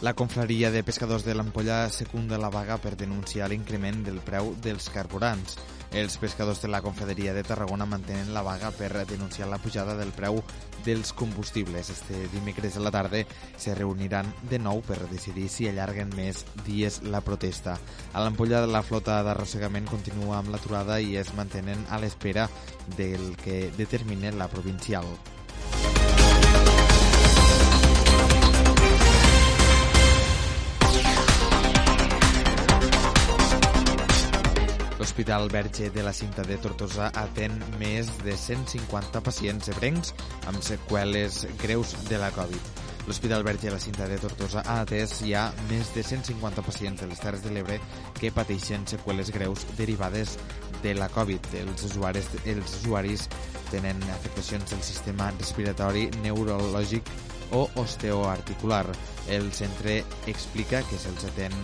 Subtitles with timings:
[0.00, 4.86] La confraria de pescadors de l'Ampolla secunda la vaga per denunciar l'increment del preu dels
[4.88, 5.58] carburants.
[5.92, 10.14] Els pescadors de la Confraderia de Tarragona mantenen la vaga per denunciar la pujada del
[10.16, 10.40] preu
[10.86, 11.90] dels combustibles.
[11.92, 13.20] Este dimecres a la tarda
[13.58, 17.76] se reuniran de nou per decidir si allarguen més dies la protesta.
[18.14, 22.48] A l'Ampolla la flota d'arrossegament continua amb l'aturada i es mantenen a l'espera
[22.96, 25.04] del que determine la provincial.
[35.00, 40.10] L'Hospital Verge de la Cinta de Tortosa atén més de 150 pacients ebrencs
[40.50, 42.66] amb seqüeles greus de la Covid.
[43.06, 47.08] L'Hospital Verge de la Cinta de Tortosa ha atès ja més de 150 pacients de
[47.08, 47.78] les Terres de l'Ebre
[48.18, 50.34] que pateixen seqüeles greus derivades
[50.82, 51.48] de la Covid.
[51.62, 53.24] Els usuaris, els usuaris
[53.70, 57.08] tenen afectacions del sistema respiratori, neurològic
[57.56, 58.84] o osteoarticular.
[59.32, 61.56] El centre explica que se'ls atén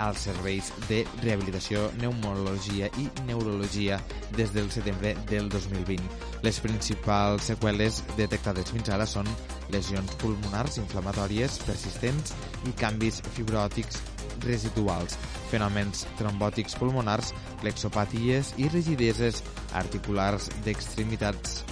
[0.00, 4.00] als serveis de rehabilitació, pneumologia i neurologia
[4.36, 6.00] des del setembre del 2020.
[6.44, 9.28] Les principals seqüeles detectades fins ara són
[9.74, 12.34] lesions pulmonars inflamatòries persistents
[12.66, 14.00] i canvis fibròtics
[14.46, 15.18] residuals,
[15.50, 19.44] fenòmens trombòtics pulmonars, plexopaties i rigideses
[19.76, 21.62] articulars d'extremitats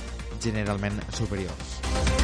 [0.45, 2.18] generalment superiors.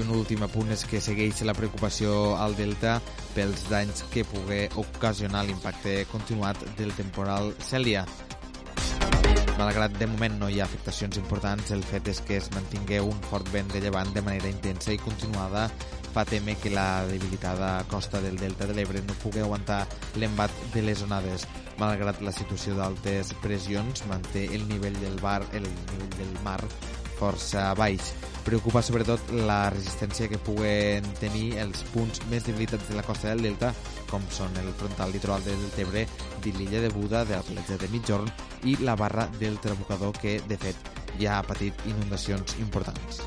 [0.00, 2.94] Un últim apunt és que segueix la preocupació al Delta
[3.34, 8.06] pels danys que pugui ocasionar l'impacte continuat del temporal Cèlia.
[9.58, 13.18] Malgrat de moment no hi ha afectacions importants, el fet és que es mantingui un
[13.28, 15.66] fort vent de llevant de manera intensa i continuada
[16.14, 19.82] fa temer que la debilitada costa del Delta de l'Ebre no pugui aguantar
[20.16, 21.44] l'embat de les onades.
[21.76, 26.60] Malgrat la situació d'altes pressions, manté el nivell del, bar, el nivell del mar
[27.20, 28.14] força baix.
[28.44, 33.44] Preocupa sobretot la resistència que puguen tenir els punts més debilitats de la costa del
[33.44, 33.72] Delta,
[34.10, 36.06] com són el frontal litoral del Tebre,
[36.42, 38.32] de l'illa de Buda, de la platja de Mitjorn
[38.64, 40.90] i la barra del Trabucador, que, de fet,
[41.20, 43.24] ja ha patit inundacions importants.